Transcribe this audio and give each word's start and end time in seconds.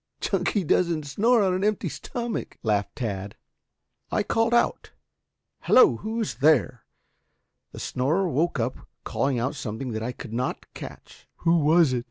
"Chunky 0.19 0.63
doesn't 0.63 1.03
snore 1.05 1.43
on 1.43 1.53
an 1.53 1.63
empty 1.63 1.87
stomach," 1.87 2.57
laughed 2.63 2.95
Tad. 2.95 3.35
"I 4.11 4.23
called 4.23 4.51
out, 4.51 4.89
'Hello, 5.59 5.97
who's 5.97 6.33
there?' 6.37 6.85
The 7.71 7.79
snorer 7.79 8.27
woke 8.27 8.59
up 8.59 8.87
calling 9.03 9.37
out 9.37 9.53
something 9.53 9.91
that 9.91 10.01
I 10.01 10.11
could 10.11 10.33
not 10.33 10.65
catch." 10.73 11.27
"Who 11.43 11.59
was 11.59 11.93
it?" 11.93 11.99